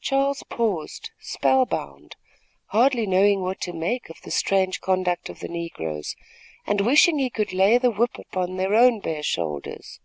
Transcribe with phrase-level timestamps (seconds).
[0.00, 2.16] Charles paused, spell bound,
[2.68, 6.16] hardly knowing what to make of the strange conduct of the negroes,
[6.66, 10.00] and wishing he could lay the whip about their own bare shoulders.